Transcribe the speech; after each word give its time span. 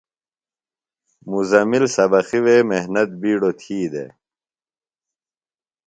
مزمل 1.31 1.83
سبقیۡ 1.95 2.41
وے 2.45 2.57
محنت 2.71 3.09
بِیڈوۡ 3.21 3.55
تھی 3.59 3.77
دےۡ۔ 3.91 4.11